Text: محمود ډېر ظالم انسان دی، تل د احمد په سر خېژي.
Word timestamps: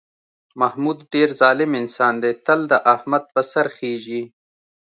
محمود 0.61 0.99
ډېر 1.13 1.29
ظالم 1.41 1.71
انسان 1.81 2.13
دی، 2.23 2.31
تل 2.45 2.59
د 2.71 2.73
احمد 2.95 3.23
په 3.33 3.41
سر 3.51 3.65
خېژي. 3.77 4.21